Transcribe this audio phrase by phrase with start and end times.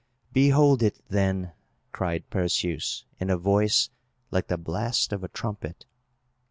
[0.33, 1.51] "Behold it then!"
[1.91, 3.91] cried Perseus, in a voice
[4.31, 5.85] like the blast of a trumpet.